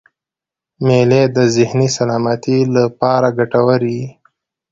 [0.85, 4.07] مېلې د ذهني سلامتۍ له پاره ګټوري يي.